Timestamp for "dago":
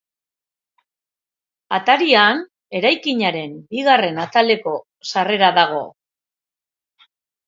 5.59-5.83